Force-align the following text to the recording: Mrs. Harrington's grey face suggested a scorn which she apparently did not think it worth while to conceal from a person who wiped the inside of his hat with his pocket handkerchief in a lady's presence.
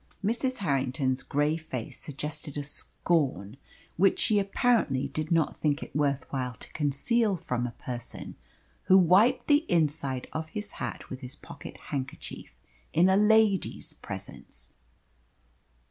Mrs. 0.25 0.57
Harrington's 0.57 1.21
grey 1.21 1.57
face 1.57 1.99
suggested 1.99 2.57
a 2.57 2.63
scorn 2.63 3.57
which 3.97 4.17
she 4.17 4.39
apparently 4.39 5.07
did 5.07 5.31
not 5.31 5.57
think 5.57 5.83
it 5.83 5.95
worth 5.95 6.25
while 6.31 6.53
to 6.53 6.73
conceal 6.73 7.37
from 7.37 7.67
a 7.67 7.71
person 7.73 8.33
who 8.85 8.97
wiped 8.97 9.45
the 9.45 9.63
inside 9.71 10.27
of 10.33 10.49
his 10.49 10.71
hat 10.81 11.11
with 11.11 11.19
his 11.21 11.35
pocket 11.35 11.77
handkerchief 11.93 12.49
in 12.93 13.09
a 13.09 13.15
lady's 13.15 13.93
presence. 13.93 14.73